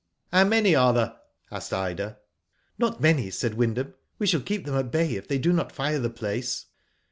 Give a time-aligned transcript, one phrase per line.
[0.33, 1.05] "How many are there?
[1.05, 1.13] ^'
[1.51, 2.17] asked Ida.
[2.79, 3.93] "Not many," said Wyndham.
[4.17, 6.65] "We shall keep them at bay if they do not fire the place."